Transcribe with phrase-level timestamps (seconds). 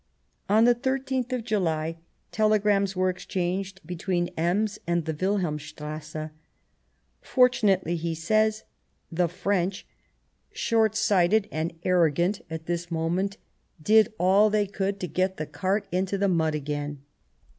[0.49, 1.97] On the 13th of July
[2.31, 6.31] telegrams were exchanged between Ems and the Wilhelmstrasse."
[7.33, 8.63] Fortun ately." he says,"
[9.19, 9.85] the French,
[10.51, 13.37] short sighted and 126 The War of 1870 arrogant, at this moment
[13.79, 17.03] did all they could to get the cart into the mud again."